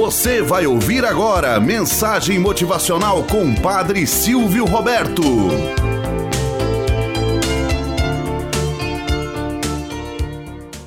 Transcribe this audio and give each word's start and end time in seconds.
Você 0.00 0.40
vai 0.40 0.66
ouvir 0.66 1.04
agora 1.04 1.60
mensagem 1.60 2.38
motivacional 2.38 3.22
com 3.24 3.54
Padre 3.54 4.06
Silvio 4.06 4.64
Roberto. 4.64 5.22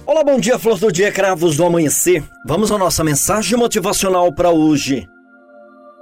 Olá, 0.03 0.23
bom 0.23 0.39
dia, 0.39 0.57
flor 0.57 0.79
do 0.79 0.91
dia, 0.91 1.11
cravos 1.11 1.57
do 1.57 1.63
amanhecer. 1.63 2.23
Vamos 2.43 2.71
à 2.71 2.77
nossa 2.79 3.03
mensagem 3.03 3.55
motivacional 3.55 4.33
para 4.33 4.49
hoje. 4.49 5.07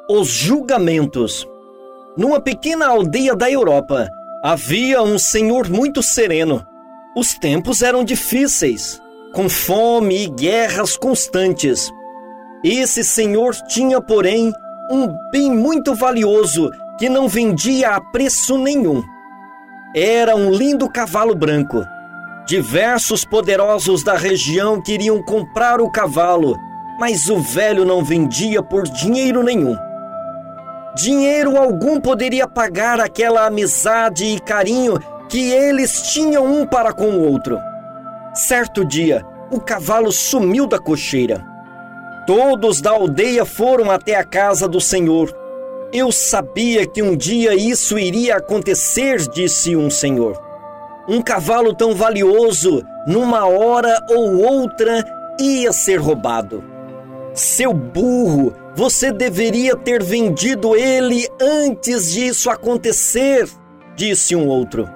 Os 0.10 0.30
julgamentos. 0.30 1.46
Numa 2.18 2.40
pequena 2.40 2.88
aldeia 2.88 3.36
da 3.36 3.52
Europa, 3.52 4.08
havia 4.42 5.04
um 5.04 5.20
senhor 5.20 5.68
muito 5.70 6.02
sereno. 6.02 6.66
Os 7.14 7.34
tempos 7.34 7.82
eram 7.82 8.06
difíceis, 8.06 9.02
com 9.34 9.50
fome 9.50 10.24
e 10.24 10.28
guerras 10.30 10.96
constantes. 10.96 11.92
Esse 12.64 13.04
senhor 13.04 13.56
tinha, 13.68 14.00
porém, 14.00 14.54
um 14.92 15.08
bem 15.32 15.50
muito 15.50 15.96
valioso 15.96 16.70
que 17.00 17.10
não 17.10 17.28
vendia 17.28 17.96
a 17.96 18.02
preço 18.02 18.56
nenhum. 18.58 19.02
Era 19.96 20.36
um 20.36 20.52
lindo 20.52 20.88
cavalo 20.88 21.34
branco. 21.34 21.84
Diversos 22.46 23.26
poderosos 23.26 24.04
da 24.04 24.16
região 24.16 24.80
queriam 24.80 25.24
comprar 25.24 25.82
o 25.82 25.90
cavalo, 25.90 26.56
mas 27.00 27.30
o 27.30 27.40
velho 27.40 27.84
não 27.84 28.04
vendia 28.04 28.62
por 28.62 28.84
dinheiro 28.84 29.42
nenhum. 29.42 29.76
Dinheiro 30.96 31.58
algum 31.58 32.00
poderia 32.00 32.48
pagar 32.48 33.00
aquela 33.00 33.48
amizade 33.48 34.26
e 34.26 34.40
carinho 34.40 35.00
que 35.28 35.52
eles 35.52 36.12
tinham 36.12 36.46
um 36.46 36.66
para 36.66 36.94
com 36.94 37.10
o 37.10 37.32
outro. 37.32 37.58
Certo 38.36 38.86
dia, 38.86 39.26
o 39.50 39.60
cavalo 39.60 40.12
sumiu 40.12 40.68
da 40.68 40.78
cocheira. 40.78 41.51
Todos 42.26 42.82
da 42.82 42.92
aldeia 42.92 43.46
foram 43.46 43.90
até 43.90 44.16
a 44.16 44.24
casa 44.24 44.68
do 44.68 44.80
senhor. 44.80 45.36
Eu 45.92 46.12
sabia 46.12 46.86
que 46.86 47.02
um 47.02 47.16
dia 47.16 47.54
isso 47.56 47.98
iria 47.98 48.38
acontecer, 48.38 49.18
disse 49.30 49.76
um 49.76 49.90
senhor. 49.90 50.40
Um 51.08 51.22
cavalo 51.22 51.74
tão 51.74 51.96
valioso, 51.96 52.84
numa 53.08 53.46
hora 53.46 54.00
ou 54.10 54.38
outra, 54.38 55.04
ia 55.40 55.74
ser 55.74 55.98
roubado. 55.98 56.64
Seu 57.34 57.74
burro, 57.74 58.54
você 58.76 59.12
deveria 59.12 59.76
ter 59.76 60.04
vendido 60.04 60.76
ele 60.76 61.28
antes 61.42 62.12
disso 62.14 62.50
acontecer, 62.50 63.50
disse 63.96 64.36
um 64.36 64.48
outro. 64.48 64.88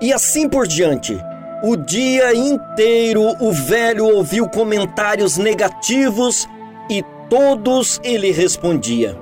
E 0.00 0.12
assim 0.12 0.48
por 0.48 0.66
diante. 0.66 1.18
O 1.64 1.76
dia 1.76 2.34
inteiro 2.34 3.22
o 3.38 3.52
velho 3.52 4.04
ouviu 4.04 4.48
comentários 4.48 5.38
negativos 5.38 6.48
e 6.90 7.04
todos 7.30 8.00
ele 8.02 8.32
respondia: 8.32 9.16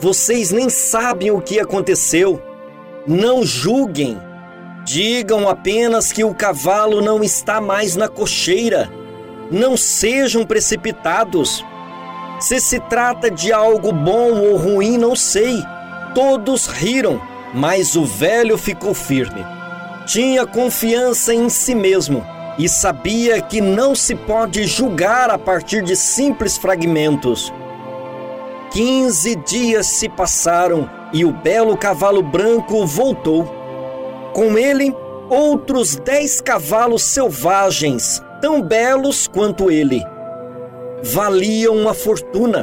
Vocês 0.00 0.50
nem 0.50 0.70
sabem 0.70 1.30
o 1.30 1.42
que 1.42 1.60
aconteceu. 1.60 2.42
Não 3.06 3.42
julguem. 3.42 4.18
Digam 4.86 5.46
apenas 5.46 6.10
que 6.10 6.24
o 6.24 6.34
cavalo 6.34 7.02
não 7.02 7.22
está 7.22 7.60
mais 7.60 7.94
na 7.94 8.08
cocheira. 8.08 8.90
Não 9.50 9.76
sejam 9.76 10.46
precipitados. 10.46 11.62
Se 12.40 12.58
se 12.58 12.80
trata 12.80 13.30
de 13.30 13.52
algo 13.52 13.92
bom 13.92 14.32
ou 14.32 14.56
ruim, 14.56 14.96
não 14.96 15.14
sei. 15.14 15.62
Todos 16.14 16.66
riram, 16.66 17.20
mas 17.52 17.96
o 17.96 18.06
velho 18.06 18.56
ficou 18.56 18.94
firme. 18.94 19.44
Tinha 20.06 20.46
confiança 20.46 21.32
em 21.32 21.48
si 21.48 21.74
mesmo 21.74 22.24
e 22.58 22.68
sabia 22.68 23.40
que 23.40 23.60
não 23.60 23.94
se 23.94 24.14
pode 24.14 24.64
julgar 24.64 25.30
a 25.30 25.38
partir 25.38 25.82
de 25.82 25.96
simples 25.96 26.58
fragmentos. 26.58 27.50
Quinze 28.70 29.34
dias 29.34 29.86
se 29.86 30.08
passaram 30.10 30.88
e 31.10 31.24
o 31.24 31.32
belo 31.32 31.74
cavalo 31.76 32.22
branco 32.22 32.84
voltou. 32.84 33.44
Com 34.34 34.58
ele, 34.58 34.94
outros 35.30 35.96
dez 35.96 36.38
cavalos 36.38 37.02
selvagens, 37.02 38.22
tão 38.42 38.60
belos 38.60 39.26
quanto 39.26 39.70
ele. 39.70 40.04
Valiam 41.02 41.74
uma 41.76 41.94
fortuna. 41.94 42.62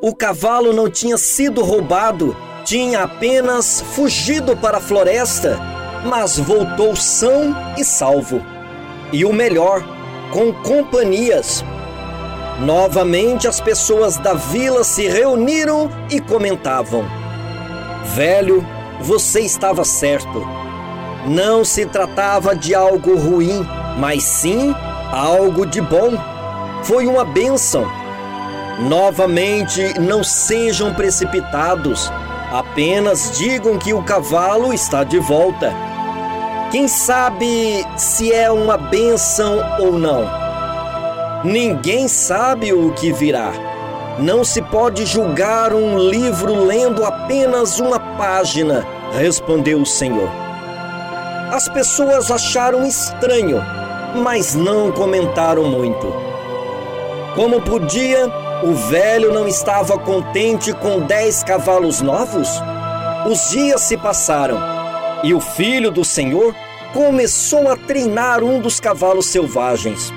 O 0.00 0.14
cavalo 0.14 0.72
não 0.72 0.88
tinha 0.88 1.18
sido 1.18 1.62
roubado, 1.62 2.34
tinha 2.64 3.02
apenas 3.02 3.82
fugido 3.94 4.56
para 4.56 4.78
a 4.78 4.80
floresta 4.80 5.58
mas 6.04 6.38
voltou 6.38 6.94
são 6.94 7.54
e 7.78 7.84
salvo. 7.84 8.40
E 9.12 9.24
o 9.24 9.32
melhor, 9.32 9.82
com 10.30 10.52
companhias. 10.52 11.64
Novamente 12.60 13.48
as 13.48 13.60
pessoas 13.60 14.16
da 14.16 14.34
vila 14.34 14.84
se 14.84 15.08
reuniram 15.08 15.90
e 16.10 16.20
comentavam: 16.20 17.04
Velho, 18.14 18.64
você 19.00 19.40
estava 19.40 19.84
certo. 19.84 20.46
Não 21.26 21.64
se 21.64 21.86
tratava 21.86 22.54
de 22.54 22.74
algo 22.74 23.16
ruim, 23.16 23.66
mas 23.98 24.22
sim 24.22 24.74
algo 25.10 25.66
de 25.66 25.80
bom. 25.80 26.12
Foi 26.82 27.06
uma 27.06 27.24
bênção. 27.24 27.90
Novamente, 28.88 29.98
não 30.00 30.24
sejam 30.24 30.92
precipitados, 30.94 32.10
apenas 32.52 33.38
digam 33.38 33.78
que 33.78 33.94
o 33.94 34.02
cavalo 34.02 34.72
está 34.72 35.04
de 35.04 35.18
volta. 35.18 35.72
Quem 36.74 36.88
sabe 36.88 37.86
se 37.96 38.32
é 38.32 38.50
uma 38.50 38.76
bênção 38.76 39.60
ou 39.78 39.92
não? 39.92 40.28
Ninguém 41.44 42.08
sabe 42.08 42.72
o 42.72 42.92
que 42.94 43.12
virá. 43.12 43.52
Não 44.18 44.42
se 44.42 44.60
pode 44.60 45.06
julgar 45.06 45.72
um 45.72 45.96
livro 45.96 46.64
lendo 46.64 47.04
apenas 47.04 47.78
uma 47.78 48.00
página, 48.18 48.84
respondeu 49.12 49.82
o 49.82 49.86
Senhor. 49.86 50.28
As 51.52 51.68
pessoas 51.68 52.28
acharam 52.28 52.84
estranho, 52.84 53.62
mas 54.16 54.56
não 54.56 54.90
comentaram 54.90 55.70
muito. 55.70 56.12
Como 57.36 57.62
podia, 57.62 58.26
o 58.64 58.74
velho 58.74 59.32
não 59.32 59.46
estava 59.46 59.96
contente 59.96 60.72
com 60.72 61.02
dez 61.02 61.44
cavalos 61.44 62.00
novos? 62.00 62.48
Os 63.30 63.50
dias 63.50 63.80
se 63.82 63.96
passaram 63.96 64.73
e 65.24 65.32
o 65.32 65.40
filho 65.40 65.90
do 65.90 66.04
Senhor 66.04 66.54
começou 66.92 67.68
a 67.70 67.76
treinar 67.76 68.44
um 68.44 68.60
dos 68.60 68.78
cavalos 68.78 69.24
selvagens. 69.24 70.12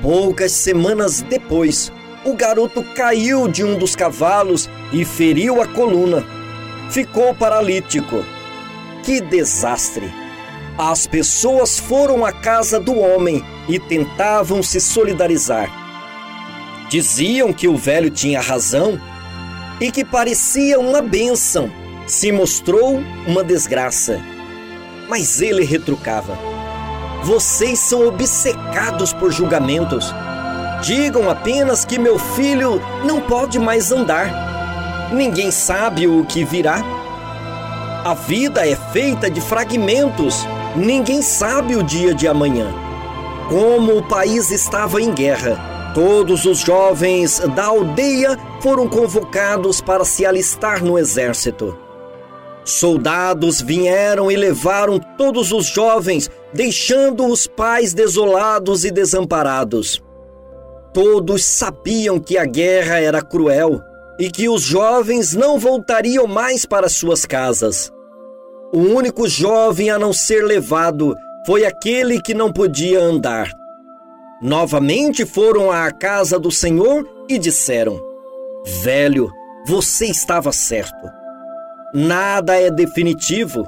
Poucas 0.00 0.52
semanas 0.52 1.20
depois, 1.20 1.92
o 2.24 2.34
garoto 2.34 2.82
caiu 2.94 3.48
de 3.48 3.64
um 3.64 3.76
dos 3.76 3.96
cavalos 3.96 4.70
e 4.92 5.04
feriu 5.04 5.60
a 5.60 5.66
coluna. 5.66 6.24
Ficou 6.90 7.34
paralítico. 7.34 8.24
Que 9.02 9.20
desastre! 9.20 10.14
As 10.78 11.06
pessoas 11.06 11.78
foram 11.78 12.24
à 12.24 12.32
casa 12.32 12.78
do 12.78 12.96
homem 12.96 13.44
e 13.68 13.80
tentavam 13.80 14.62
se 14.62 14.80
solidarizar. 14.80 15.68
Diziam 16.88 17.52
que 17.52 17.66
o 17.66 17.76
velho 17.76 18.10
tinha 18.10 18.40
razão 18.40 19.00
e 19.80 19.90
que 19.90 20.04
parecia 20.04 20.78
uma 20.78 21.02
bênção 21.02 21.70
se 22.06 22.30
mostrou 22.30 23.02
uma 23.26 23.42
desgraça. 23.42 24.20
Mas 25.08 25.40
ele 25.40 25.64
retrucava: 25.64 26.36
Vocês 27.22 27.78
são 27.78 28.06
obcecados 28.06 29.12
por 29.12 29.32
julgamentos. 29.32 30.14
Digam 30.82 31.30
apenas 31.30 31.84
que 31.84 31.98
meu 31.98 32.18
filho 32.18 32.80
não 33.04 33.20
pode 33.20 33.58
mais 33.58 33.90
andar. 33.90 35.10
Ninguém 35.12 35.50
sabe 35.50 36.06
o 36.06 36.24
que 36.24 36.44
virá. 36.44 36.82
A 38.04 38.12
vida 38.12 38.68
é 38.68 38.76
feita 38.76 39.30
de 39.30 39.40
fragmentos. 39.40 40.46
Ninguém 40.76 41.22
sabe 41.22 41.76
o 41.76 41.82
dia 41.82 42.14
de 42.14 42.28
amanhã. 42.28 42.70
Como 43.48 43.96
o 43.96 44.02
país 44.02 44.50
estava 44.50 45.00
em 45.00 45.12
guerra, 45.12 45.92
todos 45.94 46.44
os 46.44 46.58
jovens 46.58 47.38
da 47.54 47.66
aldeia 47.66 48.38
foram 48.60 48.88
convocados 48.88 49.80
para 49.80 50.04
se 50.04 50.26
alistar 50.26 50.82
no 50.82 50.98
exército. 50.98 51.83
Soldados 52.64 53.60
vieram 53.60 54.30
e 54.30 54.36
levaram 54.36 54.98
todos 54.98 55.52
os 55.52 55.66
jovens, 55.66 56.30
deixando 56.52 57.26
os 57.26 57.46
pais 57.46 57.92
desolados 57.92 58.86
e 58.86 58.90
desamparados. 58.90 60.02
Todos 60.92 61.44
sabiam 61.44 62.18
que 62.18 62.38
a 62.38 62.46
guerra 62.46 63.00
era 63.00 63.20
cruel 63.20 63.80
e 64.18 64.30
que 64.30 64.48
os 64.48 64.62
jovens 64.62 65.34
não 65.34 65.58
voltariam 65.58 66.26
mais 66.26 66.64
para 66.64 66.88
suas 66.88 67.26
casas. 67.26 67.92
O 68.72 68.78
único 68.78 69.28
jovem 69.28 69.90
a 69.90 69.98
não 69.98 70.12
ser 70.12 70.42
levado 70.42 71.14
foi 71.46 71.66
aquele 71.66 72.20
que 72.22 72.32
não 72.32 72.50
podia 72.50 73.00
andar. 73.00 73.50
Novamente 74.40 75.26
foram 75.26 75.70
à 75.70 75.90
casa 75.90 76.38
do 76.38 76.50
Senhor 76.50 77.06
e 77.28 77.38
disseram: 77.38 78.00
Velho, 78.82 79.30
você 79.66 80.06
estava 80.06 80.50
certo 80.50 81.23
Nada 81.94 82.60
é 82.60 82.72
definitivo. 82.72 83.64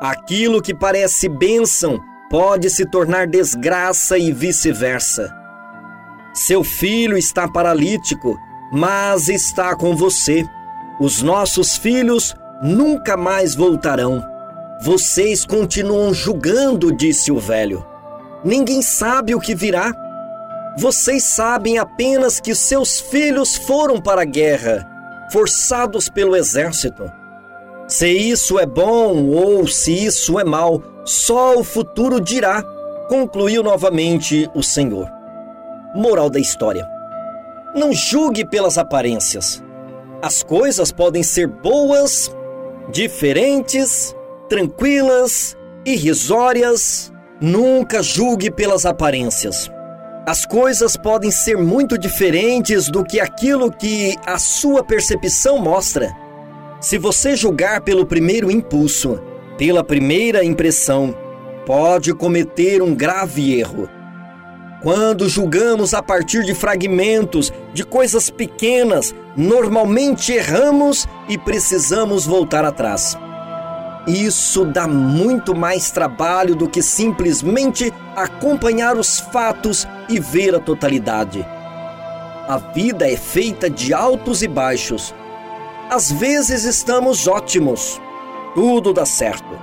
Aquilo 0.00 0.62
que 0.62 0.74
parece 0.74 1.28
bênção 1.28 2.00
pode 2.30 2.70
se 2.70 2.86
tornar 2.86 3.26
desgraça 3.26 4.16
e 4.16 4.32
vice-versa. 4.32 5.30
Seu 6.32 6.64
filho 6.64 7.18
está 7.18 7.46
paralítico, 7.46 8.38
mas 8.72 9.28
está 9.28 9.76
com 9.76 9.94
você. 9.94 10.42
Os 10.98 11.20
nossos 11.20 11.76
filhos 11.76 12.34
nunca 12.62 13.14
mais 13.14 13.54
voltarão. 13.54 14.24
Vocês 14.80 15.44
continuam 15.44 16.14
julgando, 16.14 16.90
disse 16.90 17.30
o 17.30 17.38
velho. 17.38 17.84
Ninguém 18.42 18.80
sabe 18.80 19.34
o 19.34 19.40
que 19.40 19.54
virá. 19.54 19.92
Vocês 20.78 21.24
sabem 21.24 21.76
apenas 21.76 22.40
que 22.40 22.54
seus 22.54 23.00
filhos 23.00 23.54
foram 23.54 24.00
para 24.00 24.22
a 24.22 24.24
guerra, 24.24 24.88
forçados 25.30 26.08
pelo 26.08 26.34
exército. 26.34 27.19
Se 27.90 28.08
isso 28.08 28.56
é 28.56 28.64
bom 28.64 29.26
ou 29.30 29.66
se 29.66 30.06
isso 30.06 30.38
é 30.38 30.44
mal, 30.44 30.80
só 31.04 31.58
o 31.58 31.64
futuro 31.64 32.20
dirá, 32.20 32.62
concluiu 33.08 33.64
novamente 33.64 34.48
o 34.54 34.62
Senhor. 34.62 35.10
Moral 35.92 36.30
da 36.30 36.38
história: 36.38 36.88
Não 37.74 37.92
julgue 37.92 38.48
pelas 38.48 38.78
aparências. 38.78 39.60
As 40.22 40.40
coisas 40.40 40.92
podem 40.92 41.24
ser 41.24 41.48
boas, 41.48 42.30
diferentes, 42.92 44.14
tranquilas, 44.48 45.56
irrisórias. 45.84 47.12
Nunca 47.40 48.04
julgue 48.04 48.52
pelas 48.52 48.86
aparências. 48.86 49.68
As 50.24 50.46
coisas 50.46 50.96
podem 50.96 51.32
ser 51.32 51.56
muito 51.56 51.98
diferentes 51.98 52.88
do 52.88 53.02
que 53.02 53.18
aquilo 53.18 53.68
que 53.68 54.14
a 54.24 54.38
sua 54.38 54.84
percepção 54.84 55.58
mostra. 55.58 56.08
Se 56.80 56.96
você 56.96 57.36
julgar 57.36 57.82
pelo 57.82 58.06
primeiro 58.06 58.50
impulso, 58.50 59.20
pela 59.58 59.84
primeira 59.84 60.42
impressão, 60.42 61.14
pode 61.66 62.14
cometer 62.14 62.80
um 62.80 62.94
grave 62.94 63.58
erro. 63.58 63.86
Quando 64.82 65.28
julgamos 65.28 65.92
a 65.92 66.02
partir 66.02 66.42
de 66.42 66.54
fragmentos, 66.54 67.52
de 67.74 67.84
coisas 67.84 68.30
pequenas, 68.30 69.14
normalmente 69.36 70.32
erramos 70.32 71.06
e 71.28 71.36
precisamos 71.36 72.24
voltar 72.24 72.64
atrás. 72.64 73.14
Isso 74.06 74.64
dá 74.64 74.88
muito 74.88 75.54
mais 75.54 75.90
trabalho 75.90 76.56
do 76.56 76.66
que 76.66 76.80
simplesmente 76.80 77.92
acompanhar 78.16 78.96
os 78.96 79.20
fatos 79.20 79.86
e 80.08 80.18
ver 80.18 80.54
a 80.54 80.58
totalidade. 80.58 81.46
A 82.48 82.56
vida 82.56 83.06
é 83.06 83.18
feita 83.18 83.68
de 83.68 83.92
altos 83.92 84.42
e 84.42 84.48
baixos. 84.48 85.14
Às 85.90 86.12
vezes 86.12 86.62
estamos 86.62 87.26
ótimos, 87.26 88.00
tudo 88.54 88.92
dá 88.92 89.04
certo. 89.04 89.58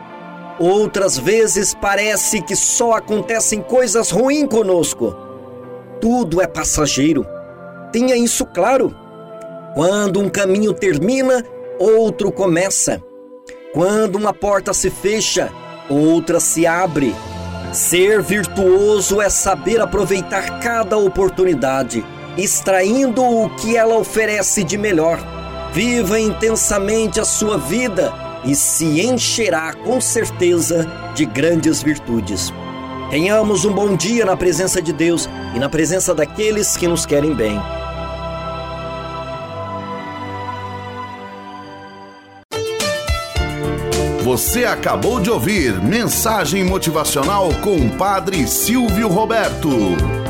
Outras 0.59 1.18
vezes 1.18 1.74
parece 1.74 2.41
que 2.41 2.53
só 2.53 2.97
acontecem 2.97 3.62
coisas 3.62 4.12
ruins 4.12 4.50
conosco. 4.50 5.15
Tudo 6.01 6.41
é 6.41 6.45
passageiro. 6.45 7.25
Tenha 7.94 8.18
isso 8.18 8.45
claro. 8.45 8.94
Quando 9.74 10.19
um 10.19 10.27
caminho 10.27 10.74
termina, 10.74 11.45
outro 11.79 12.30
começa. 12.30 13.01
Quando 13.73 14.18
uma 14.18 14.33
porta 14.33 14.73
se 14.73 14.89
fecha, 14.89 15.50
outra 15.89 16.41
se 16.41 16.68
abre. 16.68 17.15
Ser 17.71 18.21
virtuoso 18.21 19.21
é 19.21 19.30
saber 19.30 19.80
aproveitar 19.80 20.59
cada 20.59 20.97
oportunidade, 20.97 22.06
extraindo 22.38 23.23
o 23.23 23.50
que 23.56 23.77
ela 23.77 23.95
oferece 23.95 24.62
de 24.62 24.77
melhor. 24.77 25.36
Viva 25.73 26.19
intensamente 26.19 27.19
a 27.19 27.25
sua 27.25 27.57
vida 27.57 28.13
e 28.43 28.55
se 28.55 29.01
encherá 29.01 29.73
com 29.73 29.99
certeza 29.99 30.87
de 31.13 31.25
grandes 31.25 31.83
virtudes. 31.83 32.53
Tenhamos 33.09 33.63
um 33.63 33.71
bom 33.71 33.95
dia 33.95 34.25
na 34.25 34.35
presença 34.35 34.81
de 34.81 34.91
Deus 34.91 35.29
e 35.55 35.59
na 35.59 35.69
presença 35.69 36.13
daqueles 36.13 36.75
que 36.75 36.87
nos 36.87 37.05
querem 37.05 37.33
bem. 37.33 37.59
Você 44.23 44.65
acabou 44.65 45.21
de 45.21 45.29
ouvir 45.29 45.81
Mensagem 45.81 46.63
Motivacional 46.63 47.49
com 47.61 47.77
o 47.77 47.89
Padre 47.91 48.45
Silvio 48.45 49.07
Roberto. 49.07 50.26